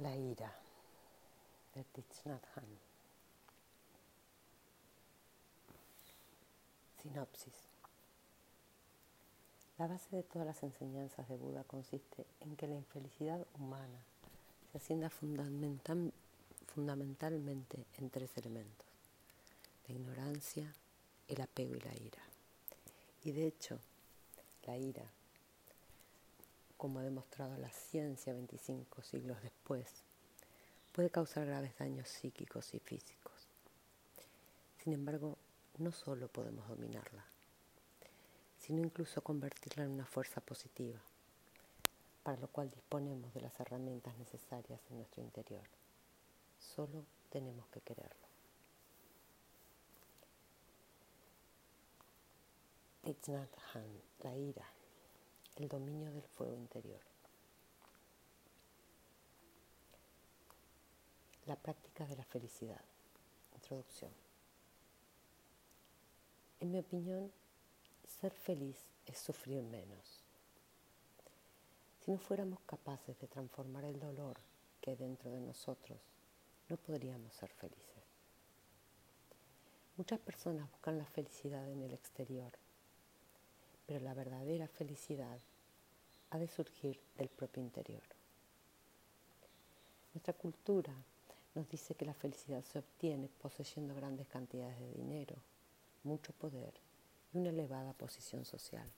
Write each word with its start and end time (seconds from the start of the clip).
La 0.00 0.16
ira 0.16 0.50
de 1.74 1.84
Hanh. 2.54 2.78
Sinopsis. 7.02 7.52
La 9.76 9.88
base 9.88 10.16
de 10.16 10.22
todas 10.22 10.46
las 10.46 10.62
enseñanzas 10.62 11.28
de 11.28 11.36
Buda 11.36 11.64
consiste 11.64 12.24
en 12.40 12.56
que 12.56 12.66
la 12.66 12.76
infelicidad 12.76 13.46
humana 13.58 13.98
se 14.72 14.78
fundamental, 15.10 16.14
fundamentalmente 16.66 17.84
en 17.98 18.08
tres 18.08 18.30
elementos, 18.38 18.86
la 19.86 19.94
ignorancia, 19.94 20.74
el 21.28 21.42
apego 21.42 21.74
y 21.76 21.80
la 21.80 21.94
ira. 21.94 22.22
Y 23.24 23.32
de 23.32 23.48
hecho, 23.48 23.78
la 24.66 24.78
ira 24.78 25.04
como 26.80 26.98
ha 26.98 27.02
demostrado 27.02 27.58
la 27.58 27.70
ciencia 27.70 28.32
25 28.32 29.02
siglos 29.02 29.42
después, 29.42 30.02
puede 30.92 31.10
causar 31.10 31.44
graves 31.44 31.76
daños 31.78 32.08
psíquicos 32.08 32.72
y 32.72 32.78
físicos. 32.78 33.34
Sin 34.82 34.94
embargo, 34.94 35.36
no 35.76 35.92
solo 35.92 36.28
podemos 36.28 36.66
dominarla, 36.68 37.22
sino 38.58 38.80
incluso 38.80 39.20
convertirla 39.20 39.84
en 39.84 39.90
una 39.90 40.06
fuerza 40.06 40.40
positiva, 40.40 40.98
para 42.22 42.40
lo 42.40 42.48
cual 42.48 42.70
disponemos 42.70 43.34
de 43.34 43.42
las 43.42 43.60
herramientas 43.60 44.16
necesarias 44.16 44.80
en 44.88 44.96
nuestro 44.96 45.22
interior. 45.22 45.68
Solo 46.58 47.04
tenemos 47.28 47.68
que 47.68 47.82
quererlo. 47.82 48.26
It's 53.04 53.28
not 53.28 53.50
Han, 53.74 54.00
la 54.22 54.34
ira 54.34 54.79
el 55.60 55.68
dominio 55.68 56.10
del 56.10 56.22
fuego 56.22 56.56
interior. 56.56 57.00
La 61.46 61.56
práctica 61.56 62.06
de 62.06 62.16
la 62.16 62.24
felicidad. 62.24 62.80
Introducción. 63.54 64.10
En 66.60 66.70
mi 66.70 66.78
opinión, 66.78 67.30
ser 68.20 68.32
feliz 68.32 68.76
es 69.04 69.18
sufrir 69.18 69.62
menos. 69.62 70.24
Si 72.00 72.10
no 72.10 72.18
fuéramos 72.18 72.60
capaces 72.60 73.18
de 73.20 73.28
transformar 73.28 73.84
el 73.84 74.00
dolor 74.00 74.38
que 74.80 74.90
hay 74.90 74.96
dentro 74.96 75.30
de 75.30 75.40
nosotros, 75.40 75.98
no 76.70 76.76
podríamos 76.78 77.34
ser 77.34 77.50
felices. 77.50 78.04
Muchas 79.96 80.20
personas 80.20 80.70
buscan 80.70 80.96
la 80.96 81.04
felicidad 81.04 81.68
en 81.68 81.82
el 81.82 81.92
exterior 81.92 82.52
pero 83.90 84.04
la 84.04 84.14
verdadera 84.14 84.68
felicidad 84.68 85.40
ha 86.30 86.38
de 86.38 86.48
surgir 86.48 87.00
del 87.16 87.28
propio 87.28 87.62
interior. 87.62 88.02
Nuestra 90.14 90.34
cultura 90.34 90.92
nos 91.54 91.68
dice 91.68 91.94
que 91.94 92.04
la 92.04 92.14
felicidad 92.14 92.62
se 92.64 92.78
obtiene 92.78 93.28
poseyendo 93.40 93.94
grandes 93.94 94.26
cantidades 94.28 94.78
de 94.78 94.92
dinero, 94.92 95.36
mucho 96.04 96.32
poder 96.32 96.72
y 97.32 97.38
una 97.38 97.50
elevada 97.50 97.92
posición 97.92 98.44
social. 98.44 98.88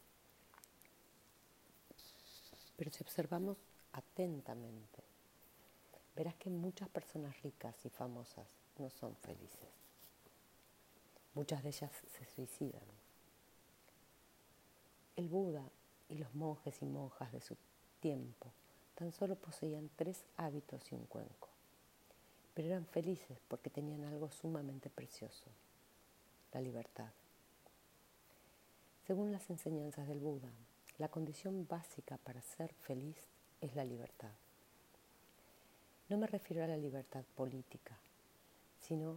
Pero 2.76 2.90
si 2.90 3.02
observamos 3.02 3.58
atentamente, 3.92 5.02
verás 6.16 6.34
que 6.36 6.50
muchas 6.50 6.88
personas 6.88 7.40
ricas 7.42 7.74
y 7.84 7.90
famosas 7.90 8.46
no 8.78 8.90
son 8.90 9.16
felices. 9.16 9.70
Muchas 11.34 11.62
de 11.62 11.70
ellas 11.70 11.90
se 12.18 12.24
suicidan 12.34 13.02
el 15.16 15.28
Buda 15.28 15.62
y 16.08 16.16
los 16.16 16.34
monjes 16.34 16.82
y 16.82 16.86
monjas 16.86 17.32
de 17.32 17.40
su 17.40 17.56
tiempo 18.00 18.52
tan 18.94 19.12
solo 19.12 19.36
poseían 19.36 19.90
tres 19.96 20.24
hábitos 20.36 20.92
y 20.92 20.94
un 20.94 21.06
cuenco, 21.06 21.48
pero 22.54 22.68
eran 22.68 22.86
felices 22.86 23.38
porque 23.48 23.70
tenían 23.70 24.04
algo 24.04 24.30
sumamente 24.30 24.90
precioso, 24.90 25.44
la 26.52 26.60
libertad. 26.60 27.10
Según 29.06 29.32
las 29.32 29.48
enseñanzas 29.50 30.06
del 30.06 30.20
Buda, 30.20 30.50
la 30.98 31.08
condición 31.08 31.66
básica 31.66 32.18
para 32.18 32.42
ser 32.42 32.72
feliz 32.74 33.16
es 33.60 33.74
la 33.74 33.84
libertad. 33.84 34.32
No 36.08 36.18
me 36.18 36.26
refiero 36.26 36.62
a 36.62 36.68
la 36.68 36.76
libertad 36.76 37.24
política, 37.34 37.98
sino 38.80 39.16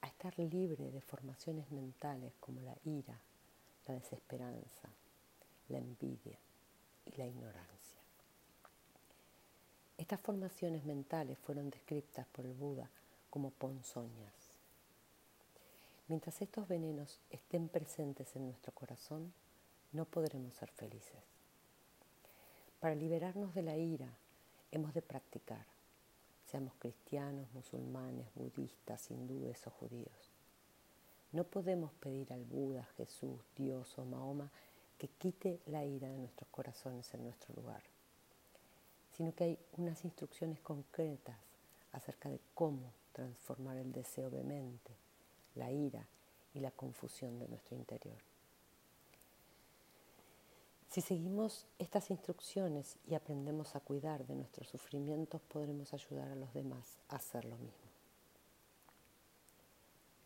a 0.00 0.08
estar 0.08 0.36
libre 0.38 0.90
de 0.90 1.00
formaciones 1.00 1.70
mentales 1.70 2.32
como 2.40 2.60
la 2.60 2.76
ira, 2.84 3.18
la 3.86 3.94
desesperanza, 3.94 4.88
la 5.72 5.78
envidia 5.78 6.38
y 7.06 7.16
la 7.16 7.26
ignorancia. 7.26 8.00
Estas 9.98 10.20
formaciones 10.20 10.84
mentales 10.84 11.38
fueron 11.38 11.70
descritas 11.70 12.26
por 12.26 12.44
el 12.44 12.54
Buda 12.54 12.90
como 13.30 13.50
ponzoñas. 13.50 14.34
Mientras 16.08 16.42
estos 16.42 16.68
venenos 16.68 17.18
estén 17.30 17.68
presentes 17.68 18.36
en 18.36 18.46
nuestro 18.46 18.72
corazón, 18.72 19.32
no 19.92 20.04
podremos 20.04 20.54
ser 20.54 20.70
felices. 20.70 21.22
Para 22.80 22.94
liberarnos 22.94 23.54
de 23.54 23.62
la 23.62 23.76
ira, 23.76 24.08
hemos 24.72 24.92
de 24.92 25.02
practicar, 25.02 25.64
seamos 26.50 26.74
cristianos, 26.78 27.46
musulmanes, 27.54 28.26
budistas, 28.34 29.10
hindúes 29.10 29.66
o 29.66 29.70
judíos. 29.70 30.32
No 31.30 31.44
podemos 31.44 31.92
pedir 31.94 32.32
al 32.32 32.44
Buda, 32.44 32.84
Jesús, 32.96 33.40
Dios 33.56 33.98
o 33.98 34.04
Mahoma 34.04 34.50
que 35.02 35.08
quite 35.08 35.58
la 35.66 35.84
ira 35.84 36.08
de 36.08 36.16
nuestros 36.16 36.48
corazones 36.50 37.12
en 37.12 37.24
nuestro 37.24 37.52
lugar, 37.56 37.82
sino 39.10 39.34
que 39.34 39.42
hay 39.42 39.58
unas 39.76 40.04
instrucciones 40.04 40.60
concretas 40.60 41.36
acerca 41.90 42.28
de 42.28 42.38
cómo 42.54 42.92
transformar 43.10 43.78
el 43.78 43.90
deseo 43.90 44.30
vehemente, 44.30 44.92
la 45.56 45.72
ira 45.72 46.06
y 46.54 46.60
la 46.60 46.70
confusión 46.70 47.36
de 47.40 47.48
nuestro 47.48 47.74
interior. 47.74 48.18
Si 50.88 51.00
seguimos 51.00 51.66
estas 51.80 52.08
instrucciones 52.12 52.96
y 53.08 53.16
aprendemos 53.16 53.74
a 53.74 53.80
cuidar 53.80 54.24
de 54.24 54.36
nuestros 54.36 54.68
sufrimientos, 54.68 55.42
podremos 55.42 55.92
ayudar 55.94 56.28
a 56.28 56.36
los 56.36 56.54
demás 56.54 57.00
a 57.08 57.16
hacer 57.16 57.44
lo 57.44 57.56
mismo. 57.56 57.90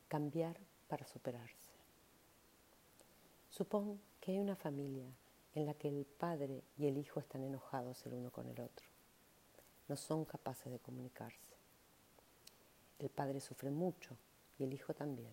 Cambiar 0.08 0.58
para 0.87 1.06
superarse. 1.06 1.66
Supón 3.56 3.99
que 4.21 4.33
hay 4.33 4.39
una 4.39 4.55
familia 4.55 5.06
en 5.55 5.65
la 5.65 5.72
que 5.72 5.89
el 5.89 6.05
padre 6.05 6.62
y 6.77 6.89
el 6.89 6.99
hijo 6.99 7.21
están 7.21 7.43
enojados 7.43 8.05
el 8.05 8.12
uno 8.12 8.31
con 8.31 8.47
el 8.47 8.61
otro. 8.61 8.87
No 9.89 9.97
son 9.97 10.27
capaces 10.27 10.71
de 10.71 10.78
comunicarse. 10.78 11.56
El 12.99 13.09
padre 13.09 13.41
sufre 13.41 13.71
mucho 13.71 14.15
y 14.59 14.65
el 14.65 14.75
hijo 14.75 14.93
también. 14.93 15.33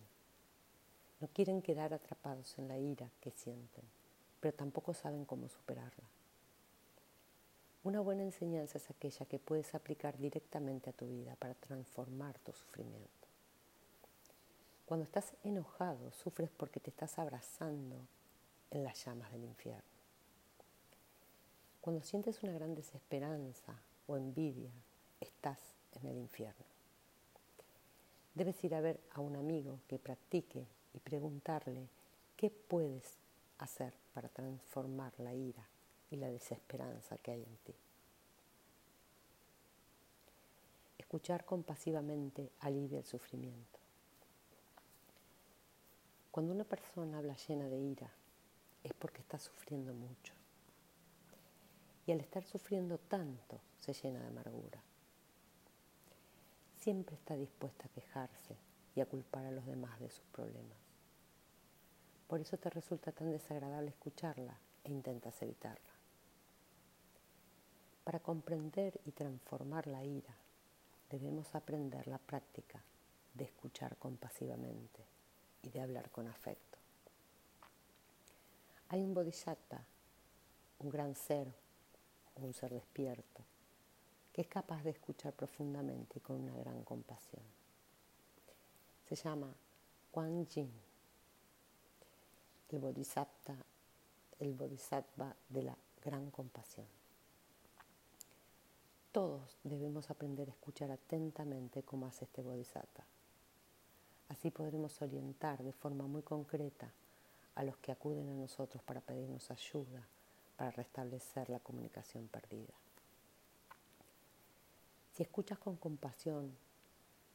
No 1.19 1.27
quieren 1.33 1.61
quedar 1.61 1.93
atrapados 1.93 2.57
en 2.57 2.69
la 2.69 2.77
ira 2.77 3.09
que 3.19 3.31
sienten, 3.31 3.83
pero 4.39 4.55
tampoco 4.55 4.93
saben 4.93 5.25
cómo 5.25 5.49
superarla. 5.49 6.05
Una 7.83 7.99
buena 7.99 8.23
enseñanza 8.23 8.77
es 8.77 8.89
aquella 8.89 9.25
que 9.25 9.39
puedes 9.39 9.75
aplicar 9.75 10.17
directamente 10.17 10.89
a 10.89 10.93
tu 10.93 11.07
vida 11.07 11.35
para 11.35 11.55
transformar 11.55 12.39
tu 12.39 12.53
sufrimiento. 12.53 13.22
Cuando 14.85 15.05
estás 15.05 15.33
enojado, 15.43 16.11
sufres 16.11 16.49
porque 16.49 16.79
te 16.79 16.89
estás 16.89 17.17
abrazando 17.17 17.95
en 18.71 18.83
las 18.83 19.05
llamas 19.05 19.31
del 19.31 19.45
infierno. 19.45 19.83
Cuando 21.81 22.01
sientes 22.01 22.41
una 22.43 22.53
gran 22.53 22.75
desesperanza 22.75 23.73
o 24.07 24.17
envidia, 24.17 24.71
estás 25.19 25.59
en 25.93 26.07
el 26.07 26.17
infierno. 26.17 26.65
Debes 28.35 28.63
ir 28.63 28.73
a 28.73 28.81
ver 28.81 28.99
a 29.11 29.21
un 29.21 29.35
amigo 29.35 29.79
que 29.87 29.99
practique 29.99 30.65
y 30.93 30.99
preguntarle 30.99 31.87
qué 32.35 32.49
puedes 32.49 33.17
hacer 33.59 33.93
para 34.13 34.29
transformar 34.29 35.13
la 35.19 35.33
ira 35.33 35.67
y 36.09 36.15
la 36.15 36.27
desesperanza 36.27 37.17
que 37.17 37.31
hay 37.31 37.43
en 37.43 37.57
ti. 37.57 37.75
Escuchar 40.97 41.45
compasivamente 41.45 42.51
alivia 42.59 42.99
el 42.99 43.05
sufrimiento. 43.05 43.82
Cuando 46.33 46.51
una 46.51 46.63
persona 46.63 47.19
habla 47.19 47.35
llena 47.47 47.69
de 47.69 47.77
ira, 47.77 48.11
es 48.83 48.91
porque 48.95 49.21
está 49.21 49.37
sufriendo 49.37 49.93
mucho. 49.93 50.33
Y 52.07 52.11
al 52.11 52.21
estar 52.21 52.43
sufriendo 52.43 52.97
tanto, 52.97 53.61
se 53.77 53.93
llena 53.93 54.19
de 54.19 54.29
amargura. 54.29 54.81
Siempre 56.79 57.15
está 57.17 57.35
dispuesta 57.35 57.85
a 57.85 57.89
quejarse 57.89 58.57
y 58.95 59.01
a 59.01 59.05
culpar 59.05 59.45
a 59.45 59.51
los 59.51 59.63
demás 59.67 59.99
de 59.99 60.09
sus 60.09 60.25
problemas. 60.31 60.79
Por 62.25 62.41
eso 62.41 62.57
te 62.57 62.71
resulta 62.71 63.11
tan 63.11 63.29
desagradable 63.29 63.91
escucharla 63.91 64.57
e 64.85 64.89
intentas 64.89 65.39
evitarla. 65.43 65.93
Para 68.03 68.19
comprender 68.21 68.99
y 69.05 69.11
transformar 69.11 69.85
la 69.85 70.03
ira, 70.03 70.35
debemos 71.11 71.53
aprender 71.53 72.07
la 72.07 72.17
práctica 72.17 72.83
de 73.35 73.43
escuchar 73.43 73.97
compasivamente 73.97 75.12
y 75.63 75.69
de 75.69 75.81
hablar 75.81 76.11
con 76.11 76.27
afecto. 76.27 76.77
Hay 78.89 79.01
un 79.01 79.13
bodhisattva, 79.13 79.81
un 80.79 80.89
gran 80.89 81.15
ser, 81.15 81.51
un 82.35 82.53
ser 82.53 82.73
despierto, 82.73 83.41
que 84.31 84.41
es 84.41 84.47
capaz 84.47 84.83
de 84.83 84.91
escuchar 84.91 85.33
profundamente 85.33 86.19
y 86.19 86.21
con 86.21 86.41
una 86.41 86.55
gran 86.57 86.83
compasión. 86.83 87.43
Se 89.07 89.15
llama 89.15 89.53
Quan 90.11 90.45
Yin, 90.47 90.71
el 92.69 92.79
bodhisattva, 92.79 93.55
el 94.39 94.53
bodhisattva 94.53 95.35
de 95.49 95.63
la 95.63 95.77
gran 96.03 96.29
compasión. 96.31 96.87
Todos 99.11 99.57
debemos 99.63 100.09
aprender 100.09 100.49
a 100.49 100.53
escuchar 100.53 100.91
atentamente 100.91 101.83
como 101.83 102.07
hace 102.07 102.25
este 102.25 102.41
bodhisattva. 102.41 103.05
Así 104.29 104.51
podremos 104.51 105.01
orientar 105.01 105.63
de 105.63 105.73
forma 105.73 106.07
muy 106.07 106.21
concreta 106.21 106.91
a 107.55 107.63
los 107.63 107.77
que 107.77 107.91
acuden 107.91 108.29
a 108.29 108.33
nosotros 108.33 108.81
para 108.83 109.01
pedirnos 109.01 109.51
ayuda 109.51 110.07
para 110.57 110.71
restablecer 110.71 111.49
la 111.49 111.59
comunicación 111.59 112.27
perdida. 112.27 112.73
Si 115.13 115.23
escuchas 115.23 115.59
con 115.59 115.75
compasión 115.77 116.55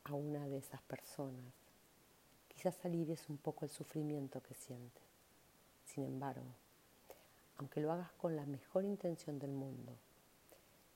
a 0.04 0.14
una 0.14 0.46
de 0.46 0.58
esas 0.58 0.82
personas, 0.82 1.52
quizás 2.48 2.84
alivies 2.84 3.28
un 3.28 3.36
poco 3.36 3.64
el 3.64 3.70
sufrimiento 3.70 4.42
que 4.42 4.54
siente. 4.54 5.00
Sin 5.84 6.04
embargo, 6.04 6.46
aunque 7.58 7.80
lo 7.80 7.92
hagas 7.92 8.10
con 8.12 8.34
la 8.34 8.46
mejor 8.46 8.84
intención 8.84 9.38
del 9.38 9.52
mundo, 9.52 9.92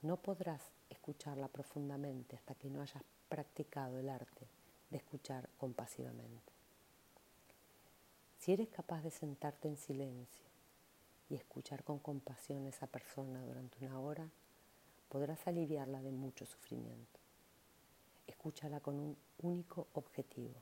no 0.03 0.17
podrás 0.17 0.63
escucharla 0.91 1.49
profundamente 1.49 2.37
hasta 2.37 2.55
que 2.55 2.69
no 2.69 2.83
hayas 2.83 3.03
practicado 3.29 3.99
el 3.99 4.09
arte 4.09 4.47
de 4.93 4.99
escuchar 4.99 5.49
compasivamente. 5.59 6.53
Si 8.39 8.53
eres 8.53 8.69
capaz 8.69 9.03
de 9.03 9.11
sentarte 9.11 9.69
en 9.69 9.77
silencio 9.77 10.47
y 11.31 11.35
escuchar 11.35 11.83
con 11.83 11.99
compasión 11.99 12.67
a 12.67 12.69
esa 12.69 12.87
persona 12.87 13.43
durante 13.43 13.85
una 13.85 13.99
hora, 13.99 14.29
podrás 15.09 15.47
aliviarla 15.47 16.03
de 16.03 16.13
mucho 16.13 16.45
sufrimiento. 16.45 17.19
Escúchala 18.27 18.81
con 18.81 18.99
un 18.99 19.17
único 19.39 19.89
objetivo, 19.95 20.61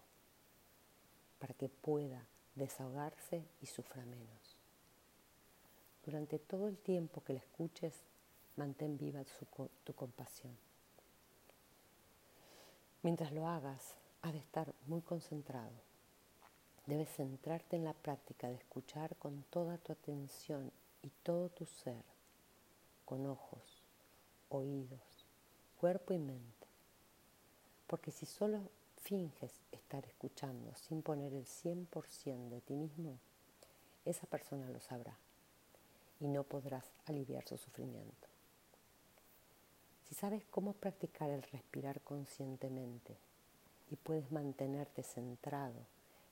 para 1.38 1.54
que 1.54 1.68
pueda 1.68 2.24
desahogarse 2.54 3.44
y 3.60 3.66
sufra 3.66 4.04
menos. 4.04 4.56
Durante 6.04 6.38
todo 6.38 6.68
el 6.68 6.78
tiempo 6.78 7.22
que 7.24 7.32
la 7.32 7.40
escuches, 7.40 7.94
mantén 8.56 8.96
viva 8.96 9.24
tu 9.84 9.94
compasión. 9.94 10.56
Mientras 13.02 13.32
lo 13.32 13.46
hagas, 13.48 13.94
has 14.22 14.32
de 14.32 14.38
estar 14.38 14.74
muy 14.86 15.00
concentrado. 15.02 15.72
Debes 16.86 17.08
centrarte 17.10 17.76
en 17.76 17.84
la 17.84 17.94
práctica 17.94 18.48
de 18.48 18.54
escuchar 18.54 19.16
con 19.16 19.44
toda 19.44 19.78
tu 19.78 19.92
atención 19.92 20.72
y 21.02 21.10
todo 21.22 21.48
tu 21.48 21.66
ser, 21.66 22.04
con 23.04 23.26
ojos, 23.26 23.82
oídos, 24.48 25.26
cuerpo 25.78 26.12
y 26.12 26.18
mente. 26.18 26.66
Porque 27.86 28.10
si 28.10 28.26
solo 28.26 28.60
finges 29.02 29.52
estar 29.72 30.04
escuchando 30.06 30.74
sin 30.74 31.02
poner 31.02 31.32
el 31.32 31.46
100% 31.46 32.48
de 32.48 32.60
ti 32.60 32.74
mismo, 32.74 33.18
esa 34.04 34.26
persona 34.26 34.68
lo 34.68 34.80
sabrá 34.80 35.16
y 36.18 36.28
no 36.28 36.44
podrás 36.44 36.92
aliviar 37.06 37.46
su 37.46 37.56
sufrimiento. 37.56 38.28
Si 40.04 40.14
sabes 40.14 40.44
cómo 40.50 40.72
practicar 40.72 41.30
el 41.30 41.42
respirar 41.42 42.00
conscientemente 42.00 43.16
y 43.90 43.96
puedes 43.96 44.30
mantenerte 44.30 45.02
centrado 45.02 45.86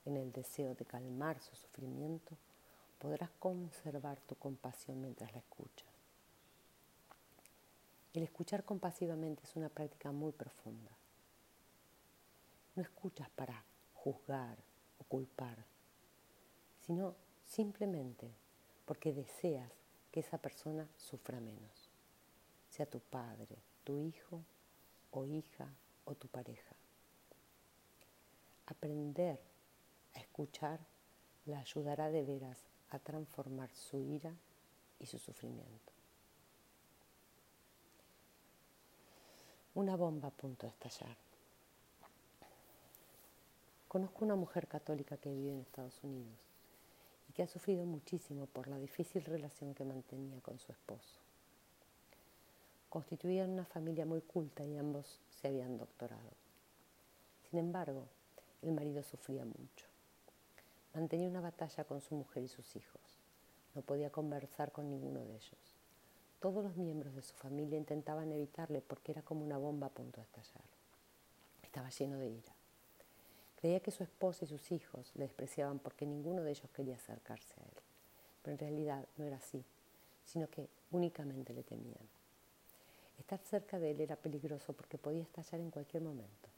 en 0.05 0.17
el 0.17 0.33
deseo 0.33 0.75
de 0.75 0.85
calmar 0.85 1.41
su 1.41 1.55
sufrimiento, 1.57 2.37
podrás 2.99 3.31
conservar 3.39 4.21
tu 4.21 4.35
compasión 4.37 5.01
mientras 5.01 5.33
la 5.33 5.39
escuchas. 5.39 5.89
El 8.15 8.23
escuchar 8.23 8.65
compasivamente 8.65 9.43
es 9.45 9.55
una 9.57 9.69
práctica 9.69 10.13
muy 10.13 10.33
profunda. 10.33 10.91
No 12.75 12.83
escuchas 12.83 13.29
para 13.31 13.65
juzgar 13.95 14.57
o 14.99 15.05
culpar, 15.05 15.65
sino 16.87 17.15
simplemente 17.45 18.31
porque 18.87 19.13
deseas 19.13 19.71
que 20.11 20.21
esa 20.21 20.39
persona 20.39 20.89
sufra 20.97 21.41
menos, 21.41 21.91
sea 22.71 22.87
tu 22.87 23.01
padre, 23.01 23.59
tu 23.85 23.99
hijo 23.99 24.43
o 25.11 25.25
hija 25.27 25.69
o 26.05 26.15
tu 26.15 26.29
pareja. 26.29 26.68
Aprender 28.70 29.41
a 30.15 30.20
escuchar 30.20 30.79
la 31.47 31.61
ayudará 31.61 32.11
de 32.11 32.23
veras 32.23 32.59
a 32.91 32.99
transformar 32.99 33.70
su 33.70 33.99
ira 33.99 34.35
y 35.00 35.06
su 35.06 35.19
sufrimiento. 35.19 35.93
Una 39.75 39.97
bomba 39.97 40.29
a 40.29 40.32
punto 40.32 40.67
de 40.67 40.73
estallar. 40.73 41.17
Conozco 43.88 44.26
una 44.26 44.37
mujer 44.37 44.69
católica 44.69 45.17
que 45.17 45.32
vive 45.32 45.53
en 45.53 45.61
Estados 45.61 46.05
Unidos 46.05 46.38
y 47.31 47.32
que 47.32 47.44
ha 47.44 47.49
sufrido 47.49 47.87
muchísimo 47.87 48.44
por 48.44 48.69
la 48.69 48.76
difícil 48.76 49.25
relación 49.25 49.73
que 49.73 49.85
mantenía 49.85 50.43
con 50.43 50.59
su 50.59 50.73
esposo. 50.73 51.21
Constituían 52.91 53.49
una 53.49 53.64
familia 53.64 54.05
muy 54.05 54.21
culta 54.21 54.62
y 54.62 54.76
ambos 54.76 55.21
se 55.31 55.49
habían 55.49 55.79
doctorado. 55.79 56.32
Sin 57.49 57.61
embargo, 57.61 58.09
el 58.63 58.73
marido 58.73 59.03
sufría 59.03 59.45
mucho. 59.45 59.87
Mantenía 60.95 61.29
una 61.29 61.41
batalla 61.41 61.85
con 61.85 62.01
su 62.01 62.15
mujer 62.15 62.43
y 62.43 62.49
sus 62.49 62.75
hijos. 62.77 63.01
No 63.75 63.83
podía 63.83 64.11
conversar 64.11 64.73
con 64.73 64.89
ninguno 64.91 65.21
de 65.21 65.37
ellos. 65.37 65.77
Todos 66.41 66.65
los 66.65 66.77
miembros 66.77 67.15
de 67.15 67.23
su 67.23 67.35
familia 67.35 67.79
intentaban 67.79 68.33
evitarle 68.33 68.81
porque 68.81 69.13
era 69.13 69.23
como 69.23 69.45
una 69.45 69.59
bomba 69.59 69.89
a 69.89 69.91
punto 69.91 70.21
de 70.21 70.25
estallar. 70.25 70.65
Estaba 71.63 71.91
lleno 71.91 72.19
de 72.19 72.29
ira. 72.29 72.53
Creía 73.61 73.81
que 73.81 73.91
su 73.91 74.03
esposa 74.03 74.45
y 74.45 74.49
sus 74.49 74.71
hijos 74.71 75.11
le 75.15 75.25
despreciaban 75.25 75.79
porque 75.79 76.07
ninguno 76.07 76.43
de 76.43 76.53
ellos 76.53 76.71
quería 76.71 76.97
acercarse 76.97 77.61
a 77.61 77.65
él. 77.65 77.83
Pero 78.43 78.53
en 78.55 78.59
realidad 78.59 79.05
no 79.17 79.25
era 79.25 79.37
así, 79.37 79.65
sino 80.25 80.49
que 80.49 80.69
únicamente 80.91 81.53
le 81.53 81.65
temían. 81.65 82.09
Estar 83.19 83.41
cerca 83.41 83.79
de 83.79 83.91
él 83.91 84.01
era 84.01 84.17
peligroso 84.17 84.73
porque 84.73 84.97
podía 84.97 85.23
estallar 85.23 85.61
en 85.61 85.71
cualquier 85.71 86.03
momento. 86.03 86.49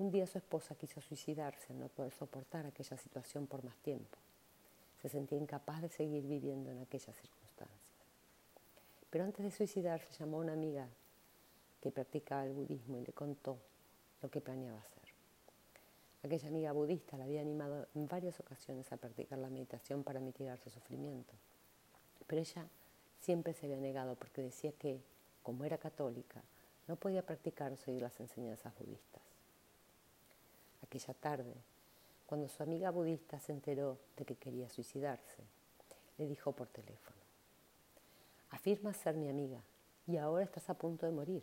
Un 0.00 0.10
día 0.10 0.26
su 0.26 0.38
esposa 0.38 0.74
quiso 0.76 1.02
suicidarse 1.02 1.74
al 1.74 1.78
no 1.78 1.88
poder 1.88 2.10
soportar 2.14 2.64
aquella 2.64 2.96
situación 2.96 3.46
por 3.46 3.62
más 3.62 3.76
tiempo. 3.82 4.16
Se 5.02 5.10
sentía 5.10 5.36
incapaz 5.36 5.82
de 5.82 5.90
seguir 5.90 6.26
viviendo 6.26 6.70
en 6.70 6.80
aquellas 6.80 7.14
circunstancias. 7.14 7.78
Pero 9.10 9.24
antes 9.24 9.44
de 9.44 9.50
suicidarse 9.50 10.10
llamó 10.18 10.38
a 10.38 10.40
una 10.40 10.54
amiga 10.54 10.88
que 11.82 11.90
practicaba 11.90 12.46
el 12.46 12.54
budismo 12.54 12.96
y 12.96 13.04
le 13.04 13.12
contó 13.12 13.58
lo 14.22 14.30
que 14.30 14.40
planeaba 14.40 14.78
hacer. 14.78 15.12
Aquella 16.22 16.48
amiga 16.48 16.72
budista 16.72 17.18
la 17.18 17.24
había 17.24 17.42
animado 17.42 17.86
en 17.94 18.08
varias 18.08 18.40
ocasiones 18.40 18.90
a 18.92 18.96
practicar 18.96 19.38
la 19.38 19.50
meditación 19.50 20.02
para 20.02 20.18
mitigar 20.18 20.58
su 20.60 20.70
sufrimiento. 20.70 21.34
Pero 22.26 22.40
ella 22.40 22.66
siempre 23.20 23.52
se 23.52 23.66
había 23.66 23.76
negado 23.76 24.14
porque 24.14 24.40
decía 24.40 24.72
que, 24.72 25.02
como 25.42 25.66
era 25.66 25.76
católica, 25.76 26.42
no 26.88 26.96
podía 26.96 27.20
practicar 27.20 27.70
o 27.72 27.76
seguir 27.76 28.00
las 28.00 28.18
enseñanzas 28.18 28.72
budistas 28.78 29.29
aquella 30.82 31.14
tarde, 31.14 31.54
cuando 32.26 32.48
su 32.48 32.62
amiga 32.62 32.90
budista 32.90 33.40
se 33.40 33.52
enteró 33.52 33.98
de 34.16 34.24
que 34.24 34.36
quería 34.36 34.68
suicidarse, 34.68 35.42
le 36.18 36.26
dijo 36.26 36.52
por 36.52 36.68
teléfono, 36.68 37.16
afirmas 38.50 38.96
ser 38.96 39.16
mi 39.16 39.28
amiga 39.28 39.62
y 40.06 40.16
ahora 40.16 40.44
estás 40.44 40.68
a 40.70 40.74
punto 40.74 41.06
de 41.06 41.12
morir. 41.12 41.42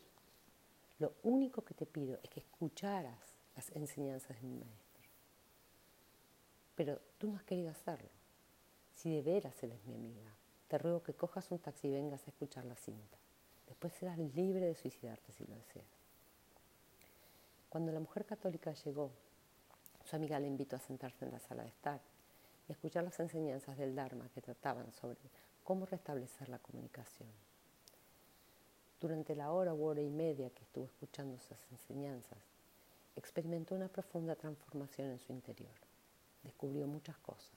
Lo 1.00 1.13
único 1.24 1.63
que 1.63 1.74
te 1.74 1.86
pido 1.86 2.17
es 2.24 2.29
que 2.29 2.39
escucharas 2.39 3.20
las 3.56 3.70
enseñanzas 3.75 4.41
de 4.41 4.48
mi 4.48 4.56
maestro. 4.56 5.10
Pero 6.75 7.00
tú 7.17 7.27
no 7.27 7.38
has 7.38 7.44
querido 7.44 7.70
hacerlo. 7.70 8.10
Si 8.96 9.13
de 9.13 9.22
veras 9.22 9.62
eres 9.63 9.84
mi 9.86 9.96
amiga, 9.96 10.32
te 10.67 10.77
ruego 10.77 11.03
que 11.03 11.13
cojas 11.13 11.50
un 11.51 11.60
taxi 11.60 11.88
y 11.88 11.91
vengas 11.91 12.25
a 12.25 12.32
escuchar 12.32 12.65
la 12.65 12.75
cinta. 12.75 13.17
Después 13.67 13.94
serás 13.94 14.17
libre 14.17 14.65
de 14.65 14.75
suicidarte 14.75 15.32
si 15.34 15.46
lo 15.46 15.56
deseas. 15.56 15.86
Cuando 17.70 17.91
la 17.91 18.00
mujer 18.00 18.25
católica 18.25 18.74
llegó 18.74 19.12
su 20.08 20.16
amiga 20.16 20.40
le 20.40 20.48
invitó 20.48 20.78
a 20.78 20.80
sentarse 20.80 21.26
en 21.26 21.32
la 21.32 21.40
sala 21.40 21.64
de 21.64 21.70
estar 21.70 22.00
y 22.68 22.72
escuchar 22.72 23.04
las 23.04 23.20
enseñanzas 23.20 23.78
del 23.78 23.94
Dharma 23.94 24.30
que 24.34 24.42
trataban 24.42 24.94
sobre 24.94 25.18
cómo 25.66 25.86
restablecer 25.86 26.48
la 26.48 26.60
comunicación. 26.60 27.30
Durante 29.02 29.36
la 29.36 29.52
hora 29.52 29.74
u 29.74 29.84
hora 29.84 30.02
y 30.02 30.10
media 30.10 30.50
que 30.50 30.64
estuvo 30.64 30.86
escuchando 30.86 31.36
esas 31.36 31.60
enseñanzas, 31.72 32.40
experimentó 33.18 33.76
una 33.76 33.90
profunda 33.90 34.36
transformación 34.36 35.12
en 35.12 35.20
su 35.20 35.34
interior. 35.34 35.76
Descubrió 36.42 36.88
muchas 36.88 37.18
cosas. 37.18 37.52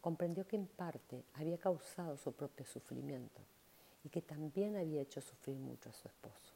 Comprendió 0.00 0.46
que 0.46 0.56
en 0.56 0.66
parte 0.66 1.22
había 1.34 1.58
causado 1.58 2.16
su 2.16 2.32
propio 2.32 2.64
sufrimiento 2.64 3.42
y 4.04 4.08
que 4.08 4.22
también 4.22 4.76
había 4.76 5.02
hecho 5.02 5.20
sufrir 5.20 5.58
mucho 5.58 5.90
a 5.90 5.92
su 5.92 6.08
esposo. 6.08 6.54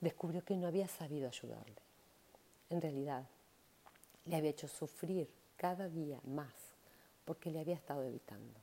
Descubrió 0.00 0.44
que 0.44 0.56
no 0.56 0.66
había 0.66 0.88
sabido 0.88 1.28
ayudarle 1.28 1.85
en 2.70 2.80
realidad 2.80 3.26
le 4.24 4.36
había 4.36 4.50
hecho 4.50 4.68
sufrir 4.68 5.28
cada 5.56 5.88
día 5.88 6.20
más 6.24 6.52
porque 7.24 7.50
le 7.50 7.60
había 7.60 7.74
estado 7.74 8.02
evitando. 8.02 8.60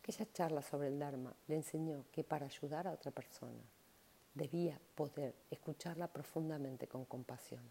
Aquella 0.00 0.32
charla 0.32 0.62
sobre 0.62 0.88
el 0.88 0.98
Dharma 0.98 1.32
le 1.46 1.56
enseñó 1.56 2.04
que 2.10 2.24
para 2.24 2.46
ayudar 2.46 2.88
a 2.88 2.92
otra 2.92 3.10
persona 3.10 3.62
debía 4.34 4.80
poder 4.94 5.34
escucharla 5.50 6.08
profundamente 6.08 6.88
con 6.88 7.04
compasión, 7.04 7.62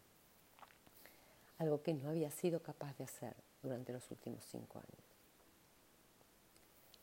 algo 1.58 1.82
que 1.82 1.94
no 1.94 2.10
había 2.10 2.32
sido 2.32 2.62
capaz 2.62 2.98
de 2.98 3.04
hacer 3.04 3.36
durante 3.62 3.94
los 3.94 4.10
últimos 4.12 4.44
cinco 4.46 4.80
años. 4.80 5.06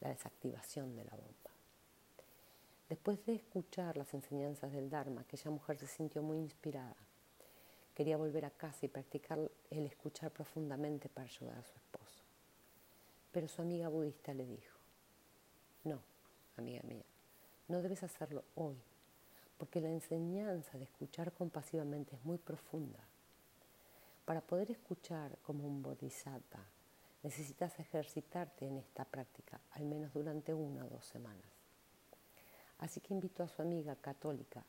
La 0.01 0.09
desactivación 0.11 0.97
de 0.97 1.05
la 1.05 1.11
bomba. 1.11 1.51
Después 2.89 3.25
de 3.27 3.35
escuchar 3.35 3.97
las 3.97 4.15
enseñanzas 4.15 4.73
del 4.73 4.89
Dharma, 4.89 5.21
aquella 5.21 5.51
mujer 5.51 5.77
se 5.79 5.87
sintió 5.87 6.23
muy 6.23 6.39
inspirada. 6.39 6.97
Quería 7.99 8.17
volver 8.17 8.45
a 8.45 8.51
casa 8.51 8.87
y 8.87 8.89
practicar 8.89 9.41
el 9.71 9.85
escuchar 9.85 10.31
profundamente 10.31 11.09
para 11.09 11.27
ayudar 11.27 11.59
a 11.59 11.65
su 11.65 11.75
esposo. 11.75 12.23
Pero 13.33 13.49
su 13.49 13.61
amiga 13.61 13.89
budista 13.89 14.33
le 14.33 14.47
dijo, 14.47 14.79
no, 15.83 15.99
amiga 16.57 16.81
mía, 16.85 17.03
no 17.67 17.83
debes 17.83 18.05
hacerlo 18.05 18.45
hoy, 18.55 18.77
porque 19.59 19.81
la 19.81 19.91
enseñanza 19.91 20.79
de 20.79 20.85
escuchar 20.85 21.33
compasivamente 21.33 22.15
es 22.15 22.25
muy 22.25 22.39
profunda. 22.39 23.01
Para 24.25 24.43
poder 24.43 24.71
escuchar 24.71 25.37
como 25.43 25.67
un 25.67 25.83
bodhisattva, 25.83 26.65
necesitas 27.25 27.81
ejercitarte 27.81 28.65
en 28.65 28.79
esta 28.79 29.07
práctica, 29.07 29.61
al 29.73 29.87
menos 29.87 30.13
durante 30.13 30.55
una 30.55 30.85
o 30.85 30.89
dos 30.89 31.05
semanas. 31.05 31.51
Así 32.79 33.01
que 33.01 33.13
invitó 33.13 33.43
a 33.43 33.49
su 33.49 33.61
amiga 33.61 33.97
católica 33.97 34.65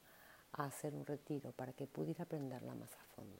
a 0.54 0.66
hacer 0.66 0.94
un 0.94 1.06
retiro 1.06 1.52
para 1.52 1.74
que 1.74 1.88
pudiera 1.88 2.24
aprenderla 2.24 2.76
más 2.76 2.94
a 2.94 3.04
fondo. 3.16 3.40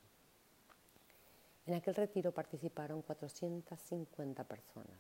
En 1.66 1.74
aquel 1.76 1.96
retiro 1.96 2.32
participaron 2.32 3.02
450 3.02 4.44
personas, 4.44 5.00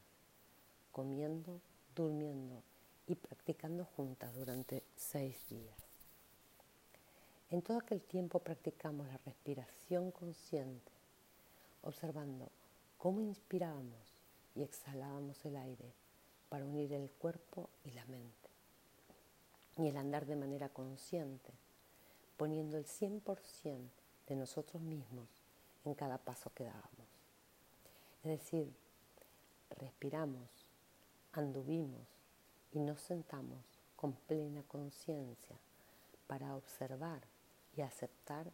comiendo, 0.91 1.61
durmiendo 1.95 2.61
y 3.07 3.15
practicando 3.15 3.85
juntas 3.85 4.35
durante 4.35 4.83
seis 4.95 5.47
días. 5.49 5.77
En 7.49 7.63
todo 7.63 7.77
aquel 7.77 8.01
tiempo 8.01 8.39
practicamos 8.39 9.07
la 9.07 9.17
respiración 9.25 10.11
consciente, 10.11 10.91
observando 11.81 12.49
cómo 12.97 13.21
inspirábamos 13.21 14.13
y 14.53 14.61
exhalábamos 14.61 15.43
el 15.45 15.55
aire 15.55 15.93
para 16.49 16.65
unir 16.65 16.93
el 16.93 17.09
cuerpo 17.11 17.69
y 17.83 17.91
la 17.91 18.05
mente 18.05 18.49
y 19.79 19.87
el 19.87 19.97
andar 19.97 20.25
de 20.25 20.35
manera 20.35 20.69
consciente, 20.69 21.53
poniendo 22.39 22.77
el 22.77 22.85
100% 22.85 23.89
de 24.27 24.35
nosotros 24.37 24.81
mismos 24.81 25.27
en 25.83 25.93
cada 25.93 26.17
paso 26.17 26.49
que 26.55 26.63
dábamos. 26.63 27.09
Es 28.23 28.31
decir, 28.31 28.73
respiramos, 29.71 30.47
anduvimos 31.33 32.07
y 32.71 32.79
nos 32.79 33.01
sentamos 33.01 33.59
con 33.97 34.13
plena 34.13 34.63
conciencia 34.69 35.57
para 36.27 36.55
observar 36.55 37.19
y 37.75 37.81
aceptar 37.81 38.49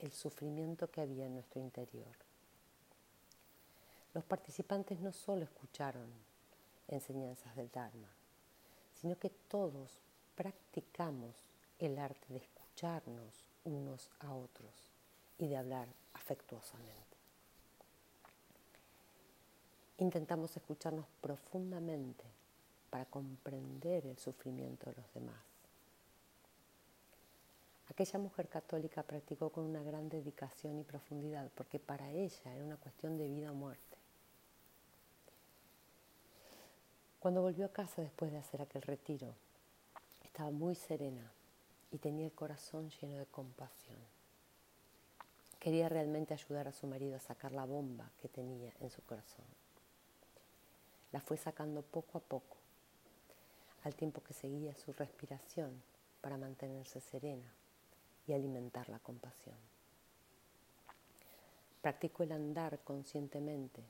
el 0.00 0.12
sufrimiento 0.12 0.90
que 0.90 1.00
había 1.00 1.24
en 1.24 1.32
nuestro 1.32 1.62
interior. 1.62 2.14
Los 4.12 4.24
participantes 4.24 5.00
no 5.00 5.12
solo 5.14 5.44
escucharon 5.44 6.10
enseñanzas 6.88 7.56
del 7.56 7.70
Dharma, 7.70 8.10
sino 9.00 9.18
que 9.18 9.30
todos 9.30 9.98
practicamos 10.34 11.34
el 11.78 11.98
arte 11.98 12.34
de 12.34 12.40
escucharnos 12.80 13.34
unos 13.64 14.08
a 14.20 14.32
otros 14.32 14.72
y 15.36 15.48
de 15.48 15.58
hablar 15.58 15.86
afectuosamente. 16.14 16.96
Intentamos 19.98 20.56
escucharnos 20.56 21.04
profundamente 21.20 22.24
para 22.88 23.04
comprender 23.04 24.06
el 24.06 24.16
sufrimiento 24.16 24.88
de 24.88 24.96
los 24.96 25.12
demás. 25.12 25.36
Aquella 27.90 28.18
mujer 28.18 28.48
católica 28.48 29.02
practicó 29.02 29.50
con 29.50 29.64
una 29.64 29.82
gran 29.82 30.08
dedicación 30.08 30.78
y 30.78 30.82
profundidad 30.82 31.50
porque 31.54 31.78
para 31.78 32.10
ella 32.10 32.54
era 32.54 32.64
una 32.64 32.78
cuestión 32.78 33.18
de 33.18 33.28
vida 33.28 33.52
o 33.52 33.54
muerte. 33.54 33.98
Cuando 37.18 37.42
volvió 37.42 37.66
a 37.66 37.72
casa 37.72 38.00
después 38.00 38.32
de 38.32 38.38
hacer 38.38 38.62
aquel 38.62 38.80
retiro, 38.80 39.34
estaba 40.24 40.50
muy 40.50 40.74
serena 40.74 41.30
y 41.92 41.98
tenía 41.98 42.26
el 42.26 42.32
corazón 42.32 42.90
lleno 42.90 43.16
de 43.16 43.26
compasión. 43.26 43.98
Quería 45.58 45.88
realmente 45.88 46.32
ayudar 46.32 46.68
a 46.68 46.72
su 46.72 46.86
marido 46.86 47.16
a 47.16 47.20
sacar 47.20 47.52
la 47.52 47.64
bomba 47.64 48.10
que 48.20 48.28
tenía 48.28 48.72
en 48.80 48.90
su 48.90 49.02
corazón. 49.02 49.44
La 51.12 51.20
fue 51.20 51.36
sacando 51.36 51.82
poco 51.82 52.18
a 52.18 52.20
poco, 52.20 52.56
al 53.84 53.94
tiempo 53.94 54.22
que 54.22 54.32
seguía 54.32 54.74
su 54.74 54.92
respiración 54.92 55.82
para 56.20 56.36
mantenerse 56.36 57.00
serena 57.00 57.52
y 58.26 58.32
alimentar 58.32 58.88
la 58.88 59.00
compasión. 59.00 59.56
Practicó 61.82 62.22
el 62.22 62.32
andar 62.32 62.78
conscientemente 62.80 63.82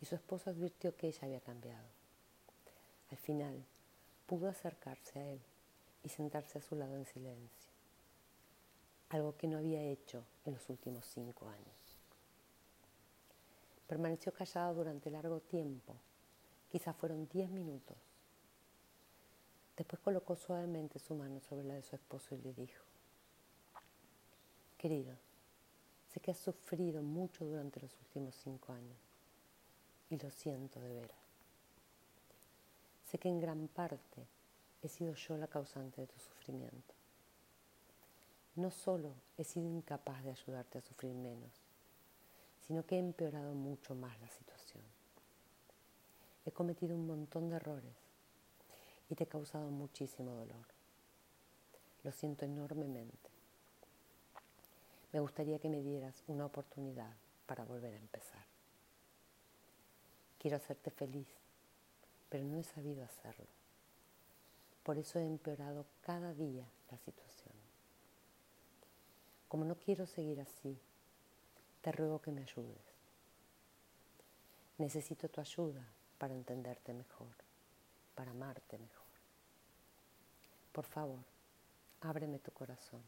y 0.00 0.06
su 0.06 0.16
esposo 0.16 0.50
advirtió 0.50 0.96
que 0.96 1.08
ella 1.08 1.20
había 1.22 1.40
cambiado. 1.40 1.86
Al 3.10 3.16
final 3.16 3.64
pudo 4.26 4.48
acercarse 4.48 5.18
a 5.18 5.26
él 5.30 5.40
y 6.04 6.10
sentarse 6.10 6.58
a 6.58 6.62
su 6.62 6.76
lado 6.76 6.94
en 6.96 7.06
silencio, 7.06 7.72
algo 9.08 9.36
que 9.36 9.48
no 9.48 9.58
había 9.58 9.82
hecho 9.82 10.24
en 10.44 10.52
los 10.52 10.68
últimos 10.68 11.04
cinco 11.06 11.48
años. 11.48 11.98
Permaneció 13.88 14.32
callado 14.32 14.74
durante 14.74 15.10
largo 15.10 15.40
tiempo, 15.40 15.96
quizás 16.70 16.94
fueron 16.94 17.26
diez 17.28 17.50
minutos. 17.50 17.96
Después 19.76 20.00
colocó 20.02 20.36
suavemente 20.36 20.98
su 20.98 21.14
mano 21.14 21.40
sobre 21.40 21.64
la 21.64 21.74
de 21.74 21.82
su 21.82 21.96
esposo 21.96 22.34
y 22.34 22.38
le 22.38 22.52
dijo, 22.52 22.84
querido, 24.76 25.16
sé 26.12 26.20
que 26.20 26.30
has 26.30 26.38
sufrido 26.38 27.02
mucho 27.02 27.44
durante 27.44 27.80
los 27.80 27.92
últimos 27.98 28.34
cinco 28.36 28.72
años 28.72 28.98
y 30.10 30.18
lo 30.18 30.30
siento 30.30 30.78
de 30.80 30.92
veras. 30.92 31.18
Sé 33.06 33.18
que 33.18 33.28
en 33.28 33.40
gran 33.40 33.68
parte 33.68 34.26
he 34.84 34.88
sido 34.88 35.14
yo 35.14 35.36
la 35.38 35.46
causante 35.46 36.02
de 36.02 36.06
tu 36.06 36.18
sufrimiento. 36.18 36.94
No 38.56 38.70
solo 38.70 39.14
he 39.38 39.44
sido 39.44 39.66
incapaz 39.66 40.22
de 40.22 40.30
ayudarte 40.30 40.78
a 40.78 40.82
sufrir 40.82 41.14
menos, 41.14 41.50
sino 42.66 42.84
que 42.84 42.96
he 42.96 42.98
empeorado 42.98 43.54
mucho 43.54 43.94
más 43.94 44.20
la 44.20 44.28
situación. 44.28 44.82
He 46.44 46.52
cometido 46.52 46.94
un 46.94 47.06
montón 47.06 47.48
de 47.48 47.56
errores 47.56 47.96
y 49.08 49.14
te 49.14 49.24
he 49.24 49.26
causado 49.26 49.70
muchísimo 49.70 50.32
dolor. 50.32 50.66
Lo 52.02 52.12
siento 52.12 52.44
enormemente. 52.44 53.30
Me 55.12 55.20
gustaría 55.20 55.58
que 55.58 55.70
me 55.70 55.80
dieras 55.80 56.22
una 56.26 56.44
oportunidad 56.44 57.14
para 57.46 57.64
volver 57.64 57.94
a 57.94 57.98
empezar. 57.98 58.44
Quiero 60.38 60.58
hacerte 60.58 60.90
feliz, 60.90 61.28
pero 62.28 62.44
no 62.44 62.58
he 62.58 62.64
sabido 62.64 63.02
hacerlo. 63.02 63.63
Por 64.84 64.98
eso 64.98 65.18
he 65.18 65.26
empeorado 65.26 65.86
cada 66.02 66.34
día 66.34 66.68
la 66.90 66.98
situación. 66.98 67.54
Como 69.48 69.64
no 69.64 69.76
quiero 69.76 70.06
seguir 70.06 70.40
así, 70.40 70.78
te 71.80 71.90
ruego 71.90 72.20
que 72.20 72.30
me 72.30 72.42
ayudes. 72.42 72.84
Necesito 74.76 75.28
tu 75.28 75.40
ayuda 75.40 75.82
para 76.18 76.34
entenderte 76.34 76.92
mejor, 76.92 77.34
para 78.14 78.32
amarte 78.32 78.78
mejor. 78.78 79.04
Por 80.72 80.84
favor, 80.84 81.24
ábreme 82.02 82.38
tu 82.38 82.50
corazón. 82.52 83.02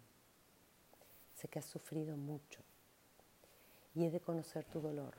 Sé 1.34 1.48
que 1.48 1.58
has 1.58 1.66
sufrido 1.66 2.16
mucho 2.16 2.62
y 3.94 4.04
he 4.04 4.10
de 4.10 4.20
conocer 4.20 4.64
tu 4.64 4.80
dolor 4.80 5.14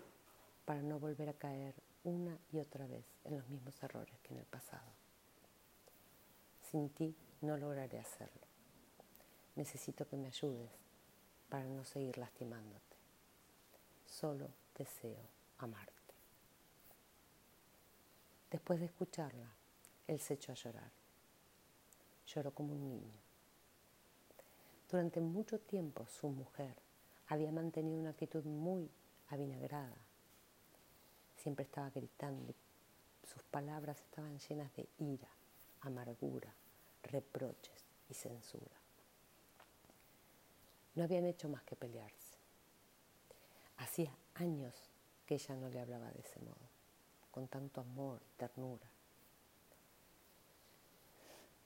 para 0.66 0.82
no 0.82 0.98
volver 0.98 1.30
a 1.30 1.34
caer 1.34 1.76
una 2.04 2.40
y 2.52 2.60
otra 2.60 2.88
vez 2.88 3.06
en 3.26 3.38
los 3.38 3.48
mismos 3.48 3.82
errores 3.84 4.20
que 4.22 4.34
en 4.34 4.40
el 4.40 4.46
pasado. 4.46 5.07
Sin 6.69 6.89
ti 6.89 7.15
no 7.41 7.57
lograré 7.57 8.00
hacerlo. 8.00 8.45
Necesito 9.55 10.07
que 10.07 10.17
me 10.17 10.27
ayudes 10.27 10.69
para 11.50 11.65
no 11.65 11.83
seguir 11.83 12.17
lastimándote. 12.17 12.97
Solo 14.05 14.50
deseo 14.77 15.21
amarte. 15.59 15.93
Después 18.51 18.79
de 18.79 18.88
escucharla, 18.88 19.50
él 20.07 20.19
se 20.19 20.33
echó 20.36 20.51
a 20.51 20.55
llorar. 20.55 20.91
Lloró 22.27 22.51
como 22.53 22.74
un 22.74 22.89
niño. 22.89 23.19
Durante 24.89 25.19
mucho 25.21 25.59
tiempo 25.59 26.05
su 26.05 26.29
mujer 26.29 26.75
había 27.27 27.51
mantenido 27.51 28.00
una 28.00 28.12
actitud 28.12 28.43
muy 28.43 28.89
avinagrada. 29.29 29.97
Siempre 31.38 31.63
estaba 31.63 31.89
gritando 31.89 32.53
sus 33.24 33.43
palabras 33.43 34.00
estaban 34.00 34.39
llenas 34.39 34.74
de 34.75 34.88
ira 35.00 35.29
amargura, 35.81 36.53
reproches 37.03 37.86
y 38.10 38.13
censura. 38.13 38.75
No 40.96 41.03
habían 41.03 41.25
hecho 41.25 41.48
más 41.48 41.63
que 41.63 41.75
pelearse. 41.75 42.38
Hacía 43.77 44.15
años 44.36 44.74
que 45.25 45.36
ella 45.36 45.55
no 45.55 45.69
le 45.69 45.79
hablaba 45.79 46.10
de 46.12 46.22
ese 46.22 46.39
modo, 46.39 46.69
con 47.31 47.48
tanto 47.48 47.81
amor 47.81 48.22
y 48.24 48.38
ternura. 48.38 48.89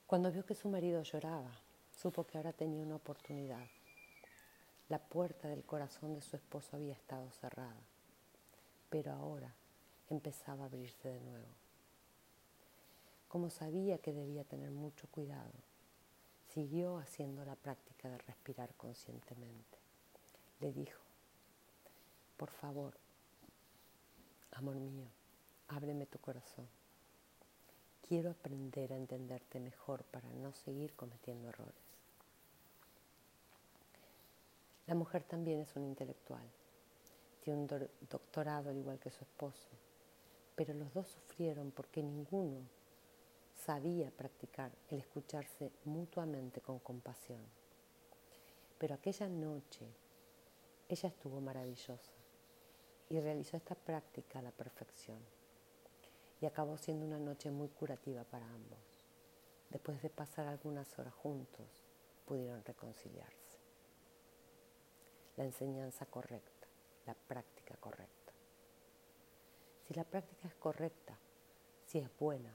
Cuando 0.05 0.31
vio 0.31 0.45
que 0.45 0.55
su 0.55 0.67
marido 0.67 1.01
lloraba, 1.03 1.51
supo 1.95 2.25
que 2.25 2.37
ahora 2.37 2.51
tenía 2.51 2.83
una 2.83 2.95
oportunidad. 2.95 3.65
La 4.89 4.99
puerta 4.99 5.47
del 5.47 5.63
corazón 5.63 6.13
de 6.13 6.21
su 6.21 6.35
esposo 6.35 6.75
había 6.75 6.93
estado 6.93 7.31
cerrada, 7.31 7.81
pero 8.89 9.13
ahora 9.13 9.53
empezaba 10.09 10.63
a 10.63 10.65
abrirse 10.65 11.07
de 11.07 11.21
nuevo. 11.21 11.60
Como 13.31 13.49
sabía 13.49 13.97
que 13.97 14.11
debía 14.11 14.43
tener 14.43 14.71
mucho 14.71 15.07
cuidado, 15.07 15.53
siguió 16.49 16.97
haciendo 16.97 17.45
la 17.45 17.55
práctica 17.55 18.09
de 18.09 18.17
respirar 18.17 18.73
conscientemente. 18.75 19.77
Le 20.59 20.73
dijo, 20.73 20.99
por 22.35 22.49
favor, 22.51 22.93
amor 24.51 24.75
mío, 24.75 25.07
ábreme 25.69 26.07
tu 26.07 26.19
corazón. 26.19 26.67
Quiero 28.05 28.31
aprender 28.31 28.91
a 28.91 28.97
entenderte 28.97 29.61
mejor 29.61 30.03
para 30.03 30.29
no 30.33 30.51
seguir 30.51 30.93
cometiendo 30.97 31.47
errores. 31.47 31.85
La 34.87 34.93
mujer 34.93 35.23
también 35.23 35.61
es 35.61 35.73
un 35.77 35.85
intelectual. 35.85 36.49
Tiene 37.45 37.61
un 37.61 37.89
doctorado 38.09 38.71
al 38.71 38.77
igual 38.77 38.99
que 38.99 39.09
su 39.09 39.23
esposo, 39.23 39.69
pero 40.53 40.73
los 40.73 40.93
dos 40.93 41.07
sufrieron 41.07 41.71
porque 41.71 42.03
ninguno 42.03 42.80
sabía 43.65 44.09
practicar 44.09 44.71
el 44.89 44.99
escucharse 44.99 45.71
mutuamente 45.85 46.61
con 46.61 46.79
compasión. 46.79 47.41
Pero 48.79 48.95
aquella 48.95 49.29
noche 49.29 49.85
ella 50.89 51.09
estuvo 51.09 51.39
maravillosa 51.39 52.11
y 53.09 53.19
realizó 53.19 53.57
esta 53.57 53.75
práctica 53.75 54.39
a 54.39 54.41
la 54.41 54.51
perfección. 54.51 55.19
Y 56.41 56.45
acabó 56.47 56.77
siendo 56.77 57.05
una 57.05 57.19
noche 57.19 57.51
muy 57.51 57.69
curativa 57.69 58.23
para 58.23 58.45
ambos. 58.45 58.79
Después 59.69 60.01
de 60.01 60.09
pasar 60.09 60.47
algunas 60.47 60.97
horas 60.97 61.13
juntos, 61.13 61.67
pudieron 62.25 62.63
reconciliarse. 62.65 63.59
La 65.37 65.43
enseñanza 65.43 66.05
correcta, 66.07 66.67
la 67.05 67.13
práctica 67.13 67.75
correcta. 67.77 68.33
Si 69.87 69.93
la 69.93 70.03
práctica 70.03 70.47
es 70.47 70.55
correcta, 70.55 71.17
si 71.85 71.99
es 71.99 72.09
buena, 72.17 72.53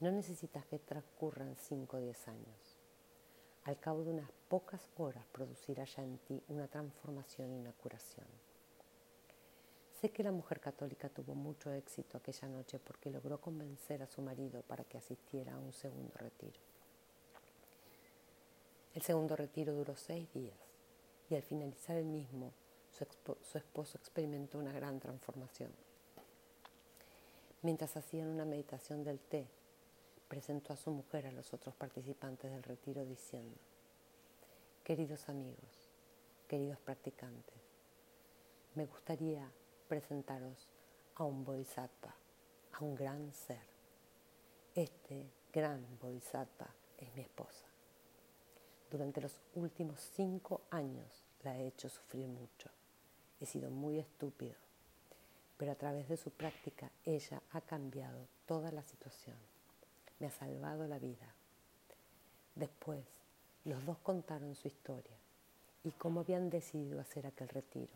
no 0.00 0.10
necesitas 0.10 0.66
que 0.66 0.78
transcurran 0.78 1.56
5 1.56 1.96
o 1.96 2.00
10 2.00 2.28
años. 2.28 2.78
Al 3.64 3.78
cabo 3.80 4.04
de 4.04 4.12
unas 4.12 4.30
pocas 4.48 4.80
horas 4.96 5.24
producirá 5.32 5.84
ya 5.84 6.02
en 6.02 6.18
ti 6.18 6.42
una 6.48 6.68
transformación 6.68 7.52
y 7.52 7.58
una 7.58 7.72
curación. 7.72 8.26
Sé 10.00 10.10
que 10.10 10.22
la 10.22 10.30
mujer 10.30 10.60
católica 10.60 11.08
tuvo 11.08 11.34
mucho 11.34 11.72
éxito 11.72 12.18
aquella 12.18 12.48
noche 12.48 12.78
porque 12.78 13.10
logró 13.10 13.40
convencer 13.40 14.02
a 14.02 14.06
su 14.06 14.20
marido 14.20 14.62
para 14.62 14.84
que 14.84 14.98
asistiera 14.98 15.54
a 15.54 15.58
un 15.58 15.72
segundo 15.72 16.12
retiro. 16.18 16.60
El 18.94 19.02
segundo 19.02 19.34
retiro 19.34 19.72
duró 19.72 19.96
seis 19.96 20.32
días 20.32 20.58
y 21.28 21.34
al 21.34 21.42
finalizar 21.42 21.96
el 21.96 22.04
mismo, 22.04 22.52
su, 22.90 23.06
su 23.42 23.58
esposo 23.58 23.98
experimentó 23.98 24.58
una 24.58 24.72
gran 24.72 25.00
transformación. 25.00 25.72
Mientras 27.62 27.96
hacían 27.96 28.28
una 28.28 28.44
meditación 28.44 29.02
del 29.02 29.18
té, 29.18 29.48
presentó 30.28 30.72
a 30.72 30.76
su 30.76 30.90
mujer 30.90 31.26
a 31.26 31.32
los 31.32 31.52
otros 31.52 31.74
participantes 31.74 32.50
del 32.50 32.62
retiro 32.62 33.04
diciendo, 33.04 33.56
queridos 34.82 35.28
amigos, 35.28 35.90
queridos 36.48 36.78
practicantes, 36.80 37.54
me 38.74 38.86
gustaría 38.86 39.50
presentaros 39.88 40.68
a 41.14 41.24
un 41.24 41.44
bodhisattva, 41.44 42.14
a 42.72 42.84
un 42.84 42.94
gran 42.94 43.32
ser. 43.32 43.62
Este 44.74 45.30
gran 45.52 45.98
bodhisattva 45.98 46.68
es 46.98 47.14
mi 47.14 47.22
esposa. 47.22 47.66
Durante 48.90 49.20
los 49.20 49.40
últimos 49.54 50.00
cinco 50.00 50.62
años 50.70 51.24
la 51.42 51.56
he 51.56 51.66
hecho 51.66 51.88
sufrir 51.88 52.28
mucho. 52.28 52.70
He 53.40 53.46
sido 53.46 53.70
muy 53.70 53.98
estúpido, 53.98 54.56
pero 55.56 55.72
a 55.72 55.76
través 55.76 56.08
de 56.08 56.16
su 56.16 56.30
práctica 56.30 56.90
ella 57.04 57.42
ha 57.52 57.60
cambiado 57.60 58.26
toda 58.46 58.70
la 58.72 58.82
situación 58.82 59.55
me 60.18 60.26
ha 60.26 60.30
salvado 60.30 60.86
la 60.86 60.98
vida. 60.98 61.34
Después, 62.54 63.04
los 63.64 63.84
dos 63.84 63.98
contaron 63.98 64.54
su 64.54 64.68
historia 64.68 65.16
y 65.84 65.90
cómo 65.92 66.20
habían 66.20 66.50
decidido 66.50 67.00
hacer 67.00 67.26
aquel 67.26 67.48
retiro. 67.48 67.92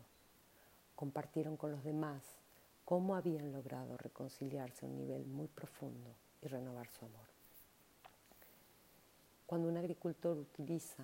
Compartieron 0.95 1.57
con 1.57 1.71
los 1.71 1.83
demás 1.83 2.21
cómo 2.85 3.15
habían 3.15 3.51
logrado 3.51 3.97
reconciliarse 3.97 4.85
a 4.85 4.89
un 4.89 4.97
nivel 4.97 5.25
muy 5.25 5.47
profundo 5.47 6.09
y 6.41 6.47
renovar 6.47 6.87
su 6.89 7.05
amor. 7.05 7.27
Cuando 9.47 9.67
un 9.67 9.77
agricultor 9.77 10.37
utiliza 10.37 11.03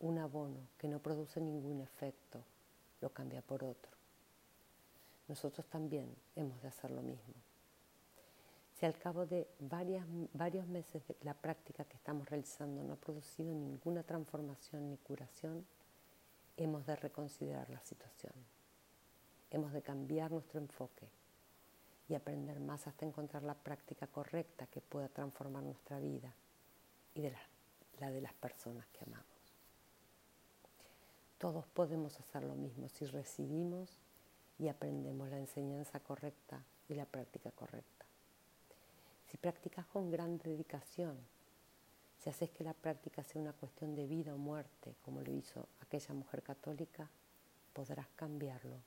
un 0.00 0.18
abono 0.18 0.68
que 0.78 0.88
no 0.88 0.98
produce 0.98 1.40
ningún 1.40 1.80
efecto, 1.80 2.42
lo 3.00 3.10
cambia 3.10 3.42
por 3.42 3.62
otro. 3.62 3.90
Nosotros 5.28 5.66
también 5.66 6.14
hemos 6.34 6.60
de 6.62 6.68
hacer 6.68 6.90
lo 6.90 7.02
mismo. 7.02 7.34
Si 8.80 8.86
al 8.86 8.96
cabo 8.96 9.26
de 9.26 9.46
varios 9.58 10.66
meses 10.66 11.06
de 11.06 11.14
la 11.20 11.34
práctica 11.34 11.84
que 11.84 11.98
estamos 11.98 12.26
realizando 12.26 12.82
no 12.82 12.94
ha 12.94 12.96
producido 12.96 13.54
ninguna 13.54 14.02
transformación 14.02 14.88
ni 14.88 14.96
curación, 14.96 15.66
hemos 16.56 16.86
de 16.86 16.96
reconsiderar 16.96 17.68
la 17.68 17.80
situación. 17.80 18.32
Hemos 19.50 19.74
de 19.74 19.82
cambiar 19.82 20.30
nuestro 20.30 20.58
enfoque 20.58 21.10
y 22.08 22.14
aprender 22.14 22.58
más 22.58 22.86
hasta 22.86 23.04
encontrar 23.04 23.42
la 23.42 23.52
práctica 23.52 24.06
correcta 24.06 24.66
que 24.68 24.80
pueda 24.80 25.10
transformar 25.10 25.62
nuestra 25.62 25.98
vida 25.98 26.32
y 27.14 27.28
la 27.98 28.10
de 28.10 28.22
las 28.22 28.32
personas 28.32 28.86
que 28.94 29.04
amamos. 29.04 29.26
Todos 31.36 31.66
podemos 31.66 32.18
hacer 32.18 32.44
lo 32.44 32.54
mismo 32.54 32.88
si 32.88 33.04
recibimos 33.04 33.98
y 34.58 34.68
aprendemos 34.68 35.28
la 35.28 35.38
enseñanza 35.38 36.00
correcta 36.00 36.64
y 36.88 36.94
la 36.94 37.04
práctica 37.04 37.50
correcta. 37.50 37.99
Si 39.30 39.36
practicas 39.36 39.86
con 39.86 40.10
gran 40.10 40.38
dedicación, 40.38 41.16
si 42.18 42.28
haces 42.28 42.50
que 42.50 42.64
la 42.64 42.74
práctica 42.74 43.22
sea 43.22 43.40
una 43.40 43.52
cuestión 43.52 43.94
de 43.94 44.08
vida 44.08 44.34
o 44.34 44.38
muerte, 44.38 44.96
como 45.02 45.22
lo 45.22 45.32
hizo 45.32 45.68
aquella 45.80 46.12
mujer 46.14 46.42
católica, 46.42 47.08
podrás 47.72 48.08
cambiarlo. 48.16 48.82